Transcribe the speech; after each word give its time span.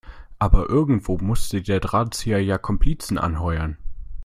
Aber 0.39 0.67
irgendwie 0.67 1.23
musste 1.23 1.61
der 1.61 1.79
Drahtzieher 1.79 2.39
ja 2.43 2.57
Komplizen 2.57 3.19
anheuern. 3.19 3.77